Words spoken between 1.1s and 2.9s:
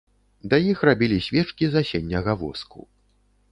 свечкі з асенняга воску.